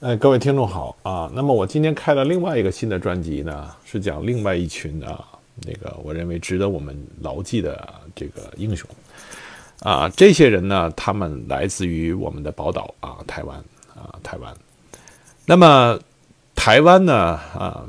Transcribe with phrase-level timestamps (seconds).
[0.00, 1.30] 哎，各位听众好啊！
[1.34, 5.22] 那么我今天开了另外一个新的专辑呢，是讲另外一群啊，
[5.56, 7.86] 那个我认为值得我们牢记的
[8.16, 8.88] 这个英雄
[9.80, 10.08] 啊。
[10.08, 13.58] 这些人呢，他们来自于我们的宝岛啊，台湾
[13.94, 14.56] 啊，台湾。
[15.44, 16.00] 那么
[16.54, 17.84] 台湾呢啊，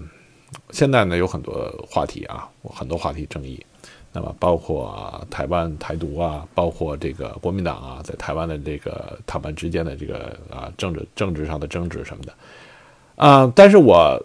[0.72, 3.66] 现在呢有很多话题啊，很多话题争议。
[4.14, 12.34] 那么包括台湾台独啊，包括这个国民党啊，在台湾的这个他们之间的这个啊政治政治上的争执什么的，
[13.16, 14.22] 啊，但是我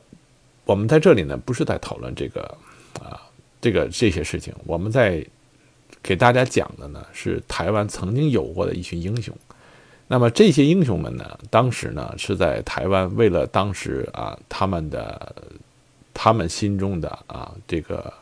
[0.65, 2.43] 我们在这里呢，不是在讨论这个
[3.01, 3.21] 啊
[3.61, 5.25] 这个这些事情，我们在
[6.03, 9.33] 给大家讲的呢是台湾曾经有过的一群英雄。
[10.09, 15.35] 那么这些英雄们呢，当时呢是在台湾为了当时啊他们的
[16.15, 18.13] 他们心中的啊这个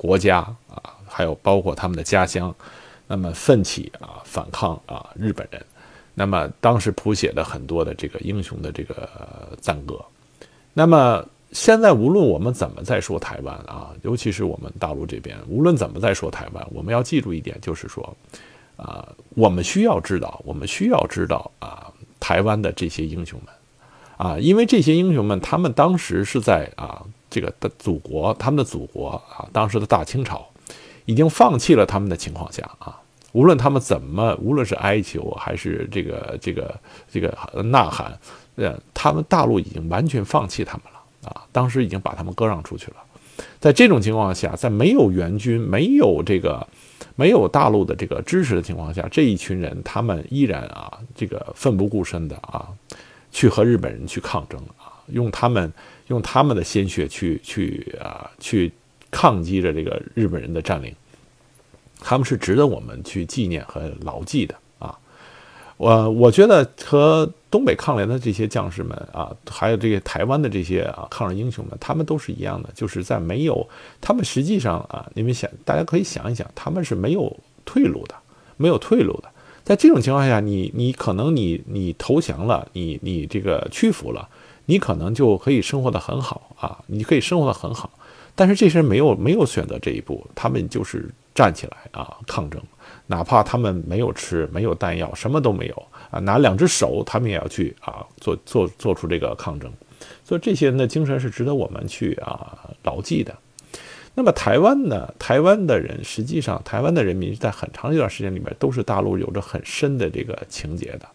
[0.00, 0.96] 国家啊。
[1.12, 2.54] 还有包括他们的家乡，
[3.08, 5.60] 那么奋起啊反抗啊日本人，
[6.14, 9.08] 那么当时谱写了很多的这个英雄的这个
[9.60, 10.00] 赞歌。
[10.72, 18.16] 那么现在无论我们怎么在说台湾啊，尤其是我们大陆这边，无论怎么在说台湾，我们要记住一点，就是说
[18.76, 23.52] 啊，我们需要知道，我们需要知道啊台湾的这些英雄们
[24.16, 30.46] 啊，因为这些英雄们他们当时是在啊这个的祖国，他们的祖国啊，当时的大清朝。
[31.06, 32.96] 已经放弃了他们的情况下啊，
[33.32, 36.78] 无论他们怎么，无论是哀求还是这个这个
[37.10, 38.16] 这个呐喊，
[38.54, 42.96] 呃，他们大陆已经完全放弃他们了啊，当时已经把他们割让出去了。
[43.58, 46.64] 在这种情况下，在没有援军、没有这个
[47.16, 52.68] 没有大陆的这个支持的情况下，这一群人他们依然啊，这个奋不顾身的啊，
[53.32, 55.72] 去和日本人去抗争啊，用他们
[56.10, 58.70] 用他们的鲜血去去啊去
[59.10, 60.94] 抗击着这个日本人的占领。
[62.02, 64.98] 他们是值得我们去纪念和牢记的啊！
[65.76, 73.68] 我我觉得和东北抗联的这些将士们啊，还有这个台湾的这些啊抗日英雄们，他们都是一样的，就是在没有
[74.00, 77.36] 他们实际上啊，你们想，大家可以想一想，他们是没有
[77.66, 78.14] 退路的，
[78.56, 79.28] 没有退路的。
[79.62, 84.26] 在这种情况下，你你可能你你投降了，你你这个屈服了，
[84.70, 87.90] 你可能就可以生活的很好啊，你可以生活的很好。
[88.34, 91.10] 但是这些人没有没有选择这一步，他们就是。
[91.32, 92.60] 站起来啊，抗争，
[93.06, 99.72] 哪怕他们没有吃，没有弹药，什么都没有啊，拿两只手，他们也要去啊，做做做出这个抗争。
[100.24, 103.32] 所以这些人的精神是值得我们去啊牢记的。
[104.16, 105.14] 那么台湾呢？
[105.20, 111.08] 台湾的人实际上，台湾的人民在很长一段时间里面都是大陆有着很深的这个情结的。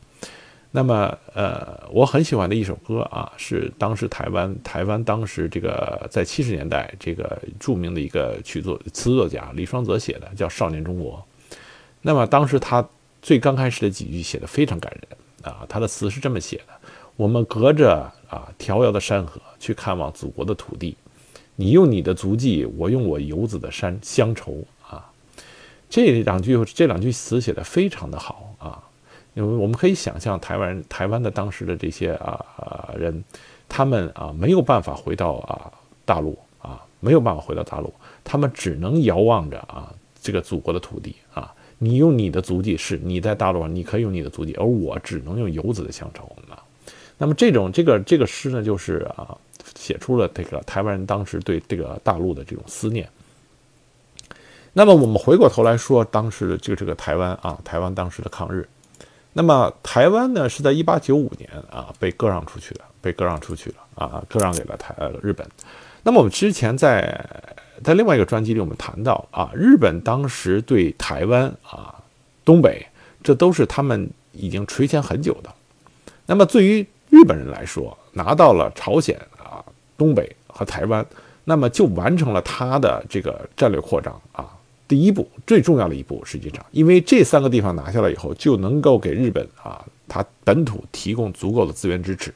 [0.75, 11.25] 那么，呃，我很喜欢的一首歌啊，是当时台湾台湾当时这个在七十年代这个著名的一个曲作词作家李双泽写的，叫《少年中国》。
[12.01, 12.85] 那么当时他
[13.21, 16.73] 最刚开始的几句写的非常感人啊，他的词是这么写的：
[17.15, 20.97] 我们隔着啊迢遥的山河去看望祖国的土地，
[21.55, 25.09] 你用你的足迹，我用我游子的山乡愁啊。
[25.89, 28.83] 这两句这两句词写的非常的好啊。
[29.35, 33.23] 因为我们可以想象，台湾台湾的当时的这些啊人，
[33.69, 35.71] 他们啊没有办法回到啊
[36.05, 37.93] 大陆啊，没有办法回到大陆，
[38.23, 41.53] 他们只能遥望着啊这个祖国的土地啊。
[41.77, 46.63] 你用你的足迹，是你在大陆上，你可以用你的足迹，而我只能用游子的乡愁啊。
[47.17, 49.37] 那么这种这个这个诗呢，就是啊
[49.75, 53.09] 写出了这个台湾人当时对这个大陆的这种思念。
[54.71, 58.65] 那么我们回过头来说，当时的这个这个台湾啊，台湾当时的抗日。
[59.37, 65.45] 那么台湾呢，是在一八九五年啊被割让出去的，被割让出去了啊，割让给了台呃日本。
[66.03, 67.19] 那么我们之前在
[67.83, 71.93] 在另外一个专辑里，我们谈到啊，日本当时对台湾啊、
[72.45, 72.87] 东北，
[73.21, 75.49] 这都是他们已经垂涎很久的。
[76.25, 79.59] 那么对于日本人来说，拿到了朝鲜啊、
[79.97, 81.05] 东北和台湾，
[81.43, 84.47] 那么就完成了他的这个战略扩张啊。
[84.87, 92.33] 第一步最重要的一步，实际上，因为这三个地方拿下来以后，就能够给日本啊，它本土提供足够的资源支持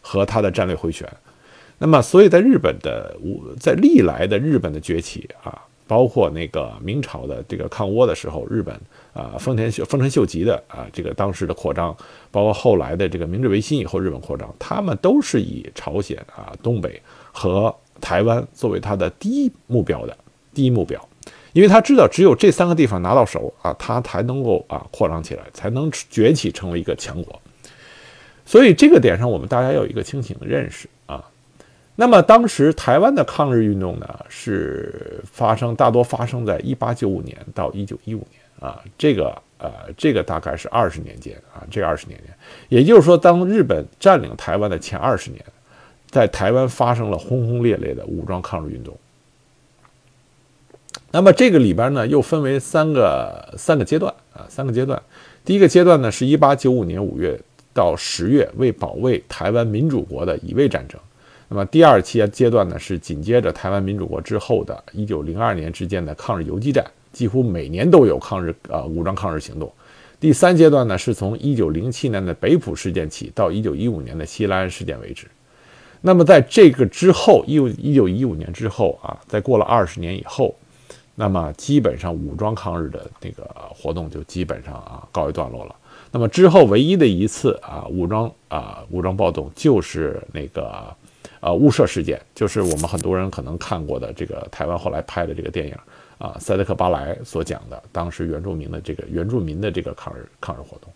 [0.00, 1.06] 和它的战略回旋。
[1.78, 3.16] 那么，所以在日本的
[3.58, 8.74] 在历来的日本的崛起啊，包括那个明朝的这个抗倭的时候，日本
[9.12, 11.94] 啊，丰臣秀丰臣秀吉的啊，这个当时的扩张，
[12.30, 17.02] 包括后来的这个明治维新以后日本扩张，他们都是以朝鲜啊、东北
[17.32, 20.16] 和台湾作为他的第一目标的
[20.54, 21.08] 第一目标。
[21.52, 27.40] 因为他知道，只有这三个地方拿到手啊，他才能够啊扩张起来，才能崛起成为一个强国。
[28.44, 31.24] 所以这个点上，我们大家要有一个清醒的认识啊。
[31.94, 42.34] 那么当时台湾的抗日运动呢，是发生大多发生在一八九五年到一九一五年啊，这个呃，这个大概是二十年间啊，这二十年间，
[42.68, 45.44] 也就是说，当日本占领台湾的前二十年，
[46.10, 48.96] 在台湾发生了轰轰烈烈的武装抗日运动。
[51.14, 55.00] 那么这个里边呢，又分为三个三个阶段啊，三个阶段。
[55.44, 57.38] 第一个阶段呢，是1895年五月
[57.74, 60.98] 到十月，为保卫台湾民主国的乙未战争。
[61.48, 66.82] 那么第二期阶段呢，是紧接着台湾民主国之后的1902年之间的抗日游击战，
[67.12, 69.70] 几乎每年都有抗日啊武装抗日行动。
[70.18, 75.26] 第三阶段呢，是从1907年的北浦事件起到1915年的西来安事件为止。
[76.00, 80.56] 那么在这个之后，一1915年之后啊，在过了二十年以后。
[81.14, 85.76] 那么基本上武装抗日的那个活动就基本上啊告一段落了。
[86.10, 90.94] 那么之后唯一的一次啊武装啊武装暴动就是那个
[91.40, 95.74] 呃雾社事件，就是我们很多人可能看过的这个台湾后来拍的这个电影
[96.18, 100.90] 啊塞德克巴莱所讲的当时原住民的这个原住民的这个抗日抗日活动。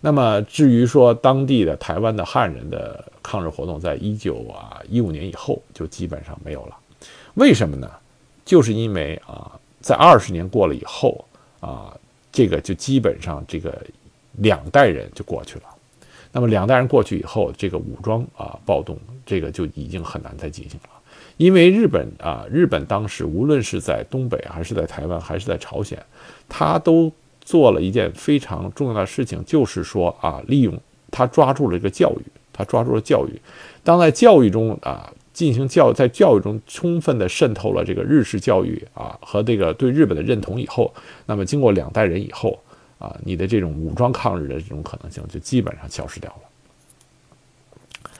[0.00, 6.76] 那么至于说当地的台湾的汉人的抗日活动，在一九啊一五年以后就基本上没有了。
[7.34, 7.90] 为什么呢？
[8.50, 9.52] 就是因为啊。
[9.82, 11.24] 在二十年过了以后
[11.58, 11.96] 啊，
[12.30, 13.82] 这个就基本上这个
[14.32, 15.64] 两代人就过去了。
[16.30, 20.90] 那么两代人过去以后，这个武装啊暴动，这个就已经很难再进行了。
[21.38, 25.98] 因为日本啊，日本当时无论是在东北，还是在台湾，还是在朝鲜，
[26.46, 27.10] 他都
[27.40, 30.78] 做了一件非常重要的事情，就是说啊，利用
[31.10, 33.40] 他抓住了一个教育，他抓住了教育。
[33.82, 35.10] 当在教育中啊。
[35.32, 40.92] 进行教在教育中充分的渗透了这个日式教育啊和这个对日本的认同以后，
[41.26, 42.60] 那么经过两代人以后
[42.98, 48.10] 啊，你的这种武装抗日的这种可能性就基本上消失掉了。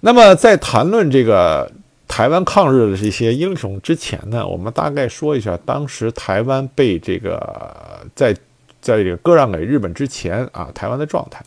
[0.00, 1.70] 那么在谈论这个
[2.08, 8.34] 台湾抗日的这些英雄之前呢，我们大概说一下当时台湾被这个在
[8.80, 11.42] 在这个割让给日本之前啊，台湾的状态。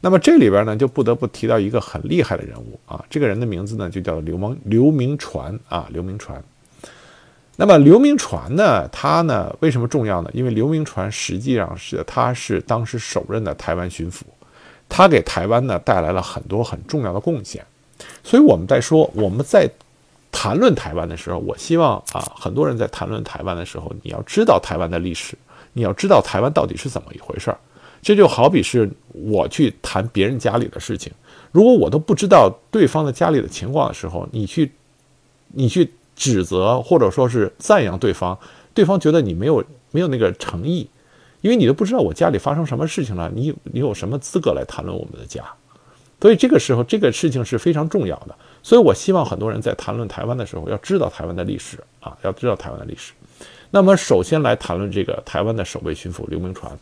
[0.00, 6.42] 那么这里边呢，就不得不提到一个很厉害的人物啊，这个人的名字呢就叫刘蒙刘铭传啊，刘铭传。
[7.56, 10.30] 那么刘铭传呢，他呢为什么重要呢？
[10.32, 14.20] 因为刘铭传实际上是他是当时首任的台湾巡抚，
[14.88, 17.66] 他给台湾呢带来了很多很重要的贡献。
[18.22, 19.68] 所以我们在说我们在
[20.30, 25.36] 谈论台湾的时候，我希望啊，很多人在谈论台湾的时候，你要知道台湾的历史，
[25.72, 27.58] 你要知道台湾到底是怎么一回事儿。
[28.00, 31.12] 这就好比是我去谈别人家里的事情，
[31.52, 34.72] 如果我都不知道对方的家里的情况的时候，你去，
[35.48, 38.38] 你去指责或者说是赞扬对方，
[38.72, 40.88] 对方觉得你没有没有那个诚意，
[41.40, 45.44] 因为你都不知道我家里发生什么事情了，你你有什么资格来谈论我们的家？
[46.20, 48.34] 所以这个时候这个事情是非常重要的。
[48.62, 53.12] 所以我希望很多人在谈论台湾的时候，要知道台湾的历史啊，要知道台湾的历史。
[53.70, 56.76] 那么首先来谈论这个台湾的守卫巡抚刘铭传。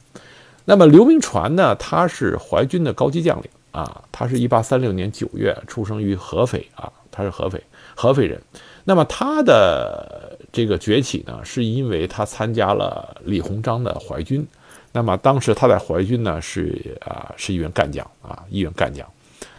[0.68, 1.76] 那么刘铭传呢？
[1.76, 7.62] 他是淮军的高级将领啊，他是一八三六年九月出生于合肥啊，他是合肥
[7.94, 8.42] 合肥人。
[8.82, 14.44] 那么他的这个崛起呢，是因为他参加了李鸿章的淮军。
[14.90, 19.06] 那么当时他在淮军呢是啊是一员干将啊一员干将。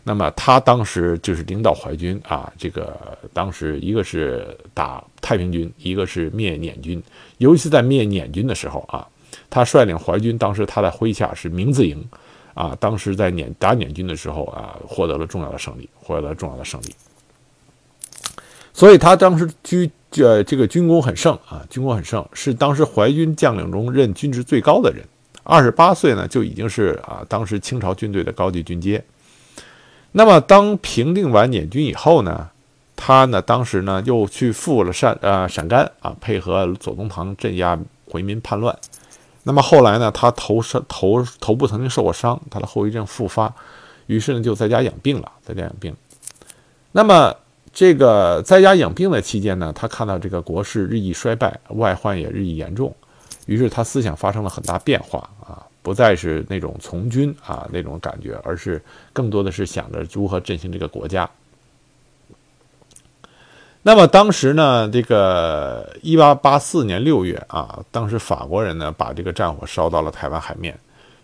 [0.03, 7.01] 那么他当时就是领导淮军啊，这个当时一个是打太平军，一个是灭捻军。
[7.37, 9.07] 尤其在灭捻军的时候啊。
[9.49, 12.03] 他率领淮军，当时他在麾下是明字营，
[12.53, 16.95] 啊，当时在捻打捻军的时候啊，获得了重要的胜利，获得了重要的胜利。
[18.73, 25.03] 所以他当时军呃这个军功很盛啊，军功很盛，是当时淮军将领中任军职最高的人。
[25.43, 29.03] 二十八岁呢就已经是啊当时清朝军队的高级军阶。
[30.11, 32.49] 那么当平定完捻军以后呢，
[32.95, 37.79] 他呢当时呢又去赴了陕呃陕甘啊，配合左宗棠镇压
[38.09, 38.77] 回民叛乱。
[39.47, 43.55] 那么后来呢，他头伤头头部曾经受过伤，他的后遗症复发，
[44.07, 45.95] 于是呢就在家养病了，在家养病。
[46.91, 47.33] 那么
[47.71, 52.93] 这个在家养病的期间呢，他看到这个国势日益衰败，外患也日益严重，
[53.45, 61.29] 于是他思想发生了很大变化啊，不再是那种从军啊那种感觉，而是更多的是想着如何振兴这个国家。
[63.83, 70.77] 那么当时呢，这个一八八四年六月啊，当时法国人呢把这个战火烧到了台湾海面，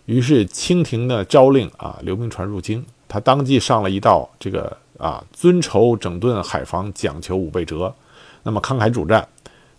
[0.06, 7.94] 于是清廷呢诏令啊刘铭传入京，他当即上了一道这个啊尊筹整顿海防，讲求武备折，
[8.42, 9.28] 那么慷慨主战。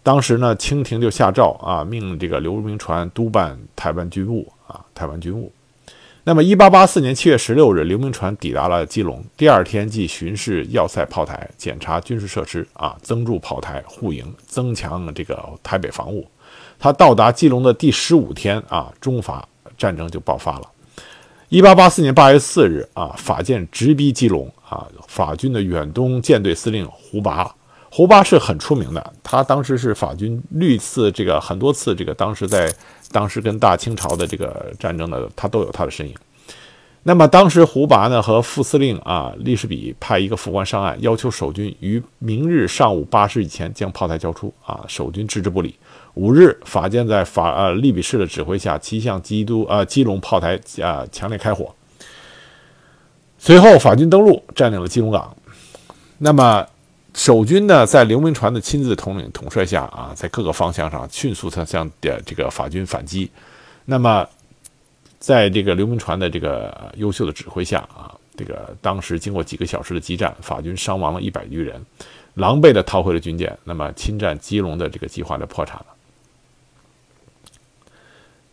[0.03, 5.51] 当时呢，清廷就下诏啊，命这个刘铭传督办台湾军务啊，台湾军务。
[6.27, 9.23] 那么，一八八四年七月十六日，刘铭传抵达了基隆。
[9.37, 16.27] 第二天即巡视要塞炮台，检查军事设施，啊，增筑炮台护营，增强这个台北防务。
[16.79, 20.67] 他到达基隆的第十五天啊，中法战争就爆发了。
[21.49, 27.55] 一八八四年八月四日啊，法舰直逼基隆啊，法军的远东舰队司令胡拔，
[27.95, 32.69] 胡巴是很出名的，他当时是法军屡次这个很多次这个当时在
[33.09, 36.13] 当时跟大清朝的这个战争的，他都有他的身影。
[37.03, 45.73] 那么当时胡拔呢和副司令啊利士比派一个副官上岸，要求守军于明日上午八时以前将炮台交出啊，守军置之不理。
[46.15, 51.73] 五日，法舰在法呃利比士的指挥下，齐向基督呃基隆炮台啊强烈开火。
[53.37, 55.33] 随后，法军登陆，占领了基隆港。
[56.17, 56.65] 那么，
[57.15, 63.31] 守军呢，在刘铭传的亲自统领统帅下啊，在各个方向上迅速的向的这个法军反击。
[63.85, 64.27] 那么，
[65.17, 71.81] 在这个刘铭传的这个优秀的指挥下啊，这个当时经过几个小时的激战，法军伤亡了一百余人，
[72.33, 73.57] 狼狈的逃回了军舰。
[73.63, 75.85] 那么，侵占基隆的这个计划就破产了。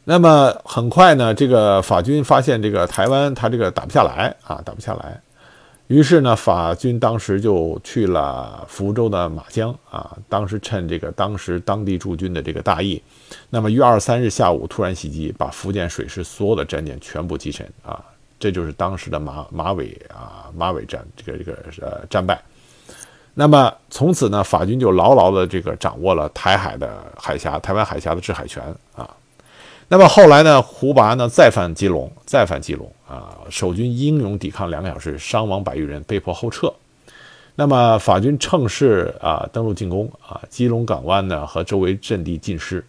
[0.04, 5.21] 那么很快呢，这个法军发现这个台湾他这个打不下来啊，打不下来，
[5.89, 13.03] 于是呢，法军当时就去了福州的马江啊，当时趁这个当时当地驻军的这个大意，
[13.51, 18.03] 那么于二十三日下午突然袭击，把福建水师所有的战舰全部击沉啊，
[18.39, 22.41] 这就是当时的马马尾啊马尾战这个这个呃战败。
[23.35, 28.62] 那么从此呢，法军就牢牢的这个掌握了台海的海峡，台湾海峡的制海权
[28.95, 29.09] 啊。
[29.89, 30.62] 那么后来呢？
[30.62, 33.37] 胡拔呢再犯基隆，再犯基隆啊！
[33.51, 36.73] 守军英勇抵抗两个小时，伤亡百余人，被迫后撤。
[37.57, 42.83] 那么法军乘势啊登陆进攻啊，基隆港湾呢和周围阵地尽失。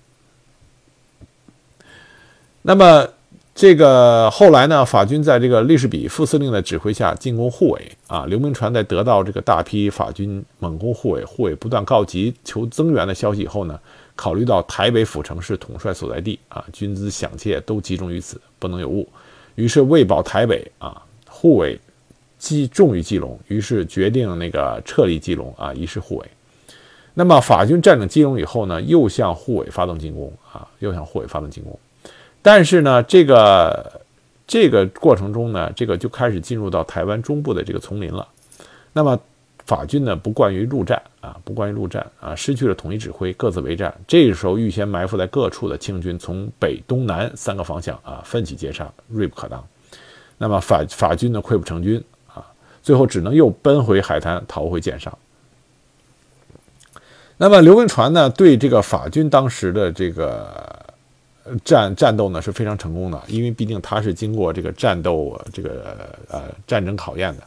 [2.62, 3.06] 那么
[3.54, 8.26] 这个后来呢，法军在这个利士比副司令的指挥下进攻护卫啊。
[8.28, 13.78] 刘铭传在得到这个大批法军猛攻护卫，护卫不断告急求增援的消息以后呢？
[14.15, 19.08] 考虑到台北府城是统帅所在地啊，军资饷械都集中于此，不能有误。
[19.55, 21.79] 于是为保台北啊，护卫
[22.38, 26.25] 基重于基隆，于是决定那个撤离基隆啊，移师护卫。
[27.13, 31.79] 那么法军占领基隆以后呢，又向护卫发动进攻啊，又向护卫发动进攻。
[32.41, 34.01] 但是呢，这个
[34.46, 38.27] 这个过程中呢，这个就开始进入到台湾中部的这个丛林了。
[38.93, 39.20] 那么。
[39.65, 43.93] 法军呢不惯于陆战啊，不惯于陆战啊，失去了统一指挥，各自为战。
[44.05, 49.65] 这个时候，预先埋伏在各处的清军从北、东南三个方向啊奋起截杀，锐不可当。
[50.38, 52.46] 那么法法军呢溃不成军啊，
[52.82, 55.17] 最后只能又奔回海滩逃回舰上。
[57.38, 60.86] 那么刘铭传呢对这个法军当时的这个
[61.63, 67.43] 战战斗呢是非常成功的，因为毕竟他是经过这个战斗这个呃战争考验的，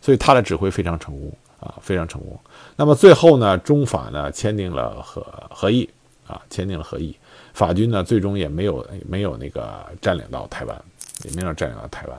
[0.00, 1.30] 所以他的指挥非常成功。
[1.60, 2.38] 啊，非常成功。
[2.76, 5.88] 那么最后呢，中法呢签订了和和议
[6.26, 7.16] 啊，签订了和议。
[7.54, 10.84] 法军呢最终也没有没有那个占领到台湾，
[11.24, 12.18] 也没有占领到台湾。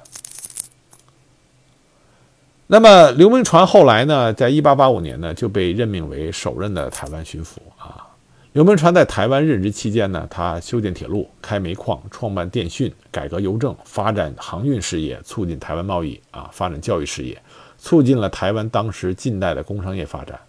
[2.67, 8.05] 那么刘铭传后来呢，在一八八五年呢就被任命为首任的台湾巡抚啊。
[8.53, 17.41] 刘铭传在台湾任职期间呢，他修建铁路、开煤矿、创办电讯、改革邮政、发展航运事业、促进台湾贸易啊，发展教育事业。
[17.79, 20.39] 促进了台湾当时近代的工商业发展，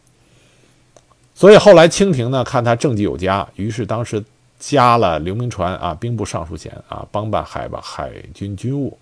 [1.34, 4.22] 所以后来清廷呢看他政绩有加，于是当时
[4.58, 8.98] 加了刘铭传啊兵部尚书衔啊，帮办海吧海军军务。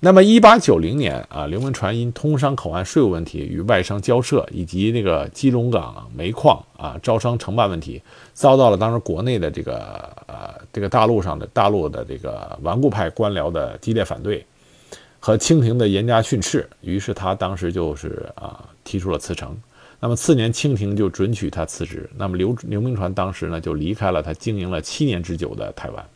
[0.00, 8.00] 那么一八九零年啊，刘铭传因通商口岸税务问题与外商交涉，以及那个基隆港煤矿啊招商承办问题，
[8.32, 14.46] 遭到了当时国内的这个呃这个大陆上的大陆的这个顽固派官僚的激烈反对。
[15.20, 19.56] 和清廷的严加训斥，于是他当时就是啊提出了辞呈。
[20.00, 22.08] 那么次年清廷就准许他辞职。
[22.16, 26.06] 那么刘刘铭传当时呢就离开了他经营了七年之久的台湾。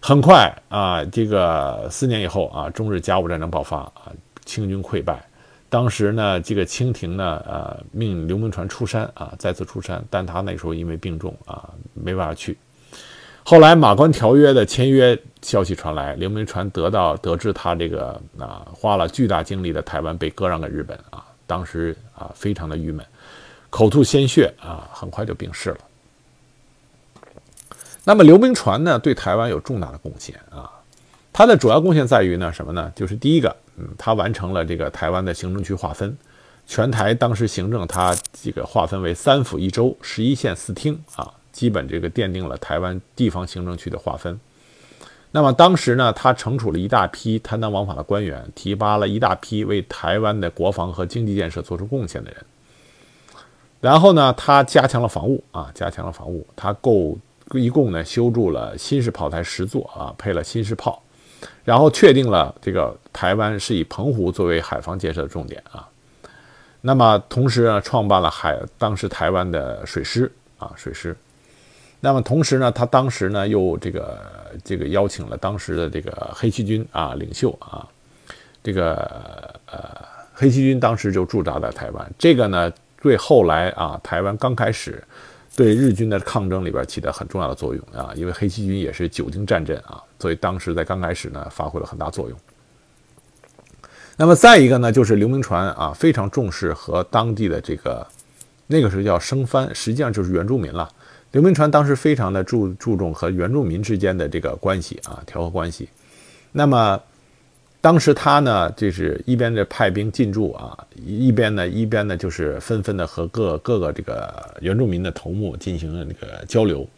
[0.00, 4.12] 很快啊，这个四年以后啊，中日甲午战争爆发啊，
[4.44, 5.22] 清军溃败。
[5.68, 12.56] 当时呢，这个清廷呢呃命刘铭传出山啊，再次出山，但他那时候因为病重啊，没办法去。
[13.48, 23.06] 后来马关条约的签约消息传来，刘铭传得到得知他这个啊花了巨大精力的台湾被割让给日本啊，当时啊非常的郁闷，
[23.70, 25.78] 口吐鲜血啊，很快就病逝了。
[28.02, 30.68] 那么刘铭传呢对台湾有重大的贡献啊，
[31.32, 32.92] 他的主要贡献在于呢什么呢？
[32.96, 36.18] 就是第一个，嗯，他完成了这个台湾的行政区划分，
[36.66, 41.32] 全台当时行政他这个划分为三府一州、十一县四厅啊。
[41.56, 44.38] 基本这个奠定了台湾地方行政区的划分。
[45.30, 52.44] 那么当时呢，他惩处了一大批贪赃枉法的官员，提拔了一大批为台湾的国防和经济建设做出贡献的人。
[53.80, 57.16] 然后呢，他加强了防务啊，加强了防务，他构
[57.52, 61.02] 一共呢修筑了新式炮台十座啊，配了新式炮，
[61.64, 65.88] 然后确定了这个台湾是以澎湖作为海防建设的重点啊。
[66.82, 71.16] 那么同时呢，创办了海当时台湾的水师啊，水师。
[72.06, 74.20] 那么同时呢，他当时呢又这个
[74.64, 77.84] 这个邀请了当时的这个黑旗军啊领袖啊，
[78.62, 78.94] 这个
[79.66, 82.14] 呃黑旗军当时就驻扎在台湾。
[82.16, 82.72] 这个呢，
[83.02, 85.02] 对后来啊台湾刚开始
[85.56, 92.38] 对日军的抗争里边起到很重要的作用啊，因为黑旗军也是久经战阵啊，所以当时在刚开始呢发挥了很大作用。
[94.16, 98.06] 那么再一个呢，就是刘铭传啊，非常重视和当地的这个
[98.68, 100.88] 那个时候叫生番，实际上就是原住民了。
[101.36, 105.86] 刘铭传当时非常的注注重和原住民之间的这个关系啊，调和关系。
[106.50, 106.98] 那么
[107.78, 116.88] 当时他呢，就是一边的派兵进驻啊，一边呢一边呢就是纷纷的和各各个这个原住民的头目进行了那个交流。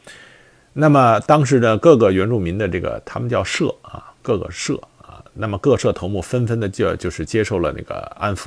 [0.73, 5.21] 那么当时的各个原住民的这个他们叫社啊，各个社啊。
[5.35, 8.47] 那么各社头目纷纷的就就是接受了那个安抚，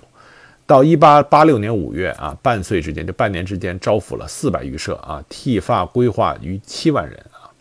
[0.72, 7.52] 到一八八六年五月啊，半岁之间就半年之间招抚了四百余社啊，剃发规划逾七万人啊。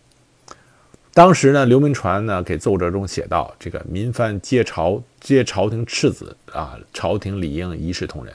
[1.13, 8.33] 当时呢，刘铭传呢给奏折中写道：“这个民番皆朝皆朝廷赤子啊，朝廷理应一视同仁。”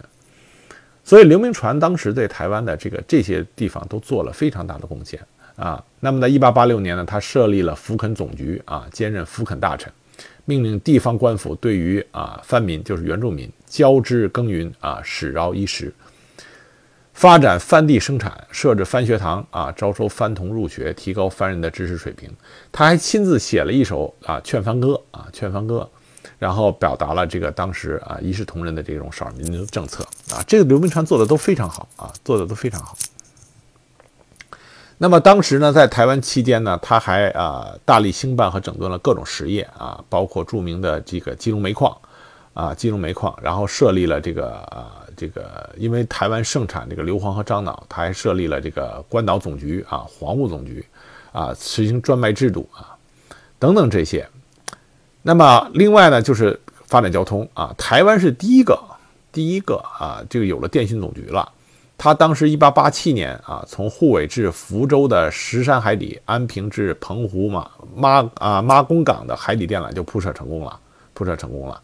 [1.06, 5.18] 所以刘铭传当时对台湾的这个这些地方都做了非常大的贡献
[5.56, 5.82] 啊。
[6.02, 9.90] 那么在一八八六年呢，他设立了福垦总局啊，兼任福垦大臣。
[10.48, 15.94] 命令地方官府对于啊番民就是原住民交织耕耘啊使饶衣食，
[17.14, 22.32] 发展番地生产，设置番学堂啊，招收番童入学，提高番人的知识水平。
[22.72, 25.90] 他还亲自写了一首啊劝番歌啊劝番歌，
[26.40, 30.42] 然后表达了这个当时啊一视同仁的这种少数民族政策啊。
[30.48, 32.96] 这个刘铭传做的都非常好啊，做的都非常好。
[34.98, 41.94] 那么当时呢，在台湾期间呢，他还啊大力兴办和整顿了各种实业啊，包括著名的这个基隆煤矿，
[42.56, 50.84] 啊金融煤矿，然后设立了这个啊这个，因为台湾盛产这个硫磺和樟脑，他还设立了这个关岛总局啊，黄务总局，
[51.32, 52.98] 啊实行专卖制度啊，
[53.60, 54.28] 等等这些。
[55.22, 58.80] 那么另外呢，就是发展交通啊，台湾是第一个
[59.32, 61.52] 第一个啊，这个有了电信总局了。
[61.98, 70.78] 他当时一八八七年啊，从沪尾至福州的石山海底，安平至澎湖嘛妈啊妈公港的海底电缆就铺设成功了，
[71.14, 71.82] 铺设成功了。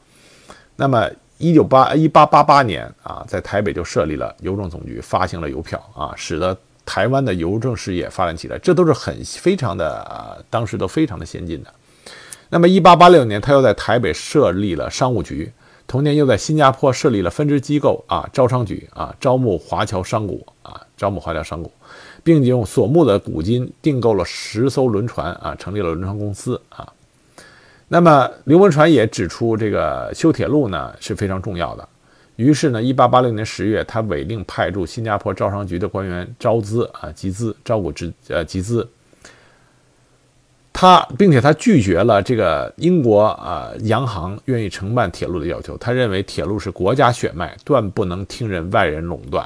[0.82, 11.72] 那么一九八一八八八年啊，在台北就设立了邮政总局，发行了邮票啊，使得台湾的邮政事业发展起来，这都是很非常的啊，当时都非常的先进的。
[12.50, 15.54] 那么一八八六年，他又在台北设立了商务局。
[15.86, 21.70] 同年又在新加坡设立了分支机构啊，招商局啊，招募华侨商贾啊，招募华侨商贾，
[22.24, 26.92] 并且用所募的股金订购了十艘轮船啊，成立了轮船公司啊。
[27.94, 31.86] 那么刘文传也指出，这个修铁路呢是非常重要的。
[32.38, 38.88] 于是呢，一八八六年十月，他委令派驻新加坡招商局的官员招资啊，集资招股之呃集资。
[40.72, 45.76] 他并且他拒绝了这个英国啊洋行愿意承办铁路的要求。
[45.78, 49.46] 他认为铁路是国家血脉，断不能听任外人垄断。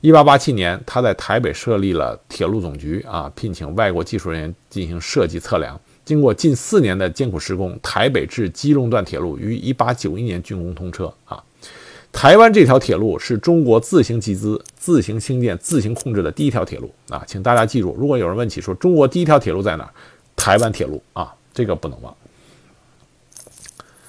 [0.00, 5.78] 一八八七年，他在台北设立了铁路总局啊，聘请外国技术人员进行设计测量。
[6.04, 11.42] 经过近四年的艰苦施工，台北至基隆段铁路于一八九一年竣工通车啊。
[12.10, 19.92] 台湾这条铁路是中国自行集资、自行兴建、自行控制的第一条铁路啊，请大家记住，如果有人问起说中国第一条铁路在哪儿？
[20.36, 22.14] 台湾铁路啊，这个不能忘。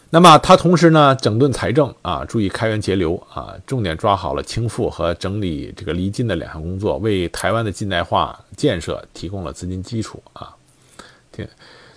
[0.10, 10.53] 那么他同时呢，整顿财政啊，注意开源节流啊，重点抓好了清赋和整理这个离境的两项工作，为台湾的近代化建设提供了资金基础啊。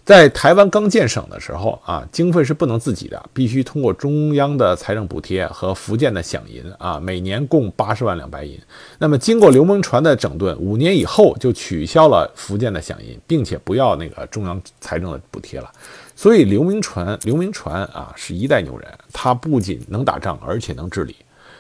[0.07, 8.57] 在台湾刚建省的时候啊，经费是不能自己的，必须通过中央的财政补贴和福建的饷银啊，每年共八十万两白银。
[9.01, 15.69] 那么经过刘蒙传的整顿，五年以后就取消了福建的饷银，并且不要那个中央财政的补贴了。
[16.15, 21.17] 所以刘铭传，刘铭传啊是一代牛人，他不仅能打仗，而且能治理。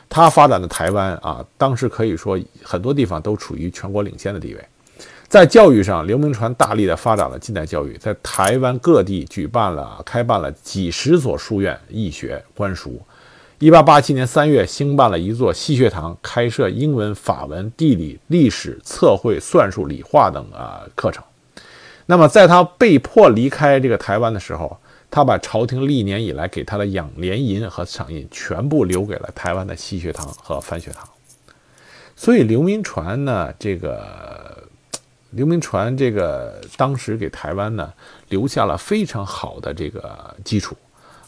[0.09, 4.64] 他发展的台湾啊，当时可以说很多地方都处于全国领先的地位。
[5.28, 13.00] 在教育上，刘铭传大力的发展了近代教育，在台湾各地举办了、开办了几十所书院、义学、官塾。
[13.58, 21.24] 一八八七年三月，兴办了一座西学堂，开设英文、法文、地理、历史、测绘、算术、理化等啊课程。
[22.04, 24.78] 那么，在他被迫离开这个台湾的时候，
[25.10, 31.08] 他把朝廷历年以来给他的养廉银和赏银全部留给了台湾的西学堂和番学堂。
[32.14, 34.56] 所以刘铭传呢，这个
[35.37, 37.92] 刘铭传这个当时给台湾呢
[38.31, 40.75] 留下了非常好的这个基础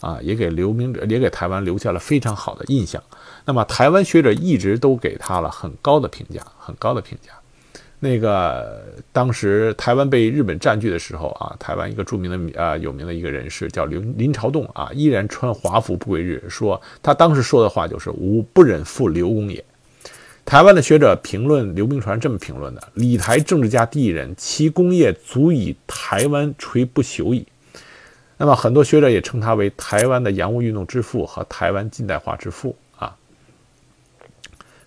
[0.00, 3.02] 啊，也给刘铭也给台湾留下了非常好的印象。
[3.44, 7.32] 那么台湾学者一直都给他了很高的评价，很高的评价。
[8.00, 19.62] 那个当时台湾被日本占据的时候啊，台湾一个著名的啊有名的一个人士叫林林朝栋啊，依然穿华服不归日，说他当时说的话就是“吾不忍负刘公也”。
[20.48, 27.46] 台湾的学者评论刘铭传这么评论的：“李台政治家第一人，其功业足以台湾垂不朽矣。”
[28.38, 33.14] 那么很多学者也称他为台湾的洋务运动之父和台湾近代化之父啊。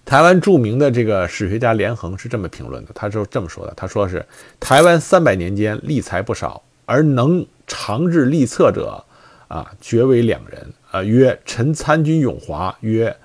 [0.04, 4.26] 台湾著名的这个史学家连横是这么评论的，他就这么说的：“他说是
[4.60, 9.06] 台湾三百年间立才不少，而能长治立策者，
[9.48, 10.74] 啊，绝为两人。
[10.90, 13.16] 啊，曰陈参军永华，曰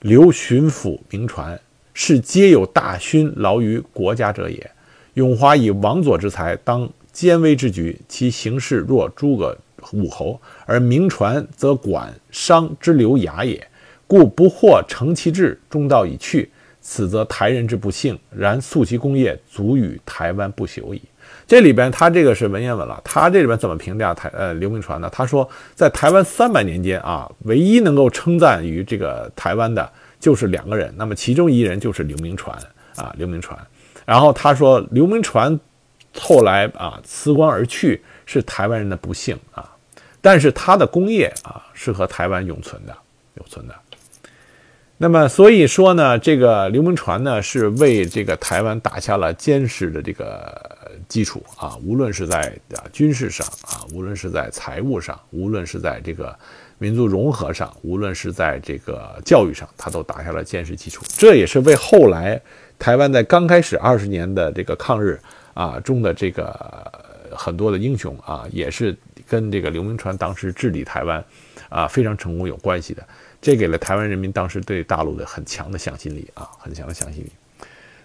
[0.00, 1.58] 刘巡抚明传，
[1.98, 4.70] 是皆有大勋劳于国家者也。
[5.14, 9.56] 永华以王佐之才，当兼威之局，其行事若诸葛
[9.92, 13.66] 武侯，而铭传则管商之流雅也。”
[14.06, 16.50] 故不惑成其志，中道已去，
[16.82, 18.16] 此则台人之不幸。
[18.30, 21.00] 然素其功业，足与台湾不朽矣。
[21.46, 25.08] 这里边他这个是文言文了，他这里边怎么评价台呃刘铭传呢？
[25.10, 29.90] 他说，在台湾三百年间啊，唯一能够称赞于这个台湾的，
[30.26, 30.92] 就是两个人。
[30.96, 32.58] 那么其中一人就是刘铭传
[32.96, 33.56] 啊，刘铭传。
[34.04, 35.56] 然后他说，刘铭传
[36.18, 39.70] 后来啊辞官而去，是台湾人的不幸啊。
[40.20, 42.96] 但是他的功业啊，是和台湾永存的，
[43.34, 43.74] 永存的。
[44.98, 52.52] 那么，所以说呢，这个刘铭传呢，是为这个台湾打下了坚实的这个基础啊，无论是在
[52.92, 56.36] 军事上啊，无论是在财务上，无论是在这个
[56.78, 61.04] 民族融合上，无论是在这个教育上，他都打下了坚实基础。
[61.08, 62.40] 这也是为后来
[62.78, 65.18] 台湾在刚开始二十年的这个抗日
[65.54, 66.52] 啊中的这个
[67.30, 68.96] 很多的英雄啊，也是
[69.28, 71.24] 跟这个刘铭传当时治理台湾
[71.68, 73.02] 啊非常成功有关系的。
[73.40, 77.30] 这给了台湾人民当时对大陆的很强的向心力啊，很强的向心力。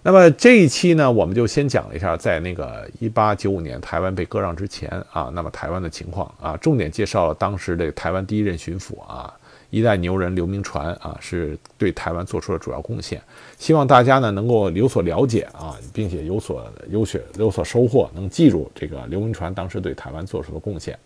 [0.04, 9.32] 那么这一期呢，我们就先讲了一下在那个一八九五年台湾被割让之前啊，那么台湾的情况啊，重点介绍了当时的台湾第一任巡抚啊，
[9.70, 13.22] 一代牛人刘铭传啊，是对台湾做出了主要贡献。
[13.60, 20.98] 希望大家呢能够有所了解啊，并且有所有所有所收获，能记住这个刘铭传当时对台湾做出的贡献。